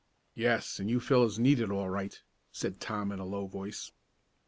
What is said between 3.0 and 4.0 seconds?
in a low voice.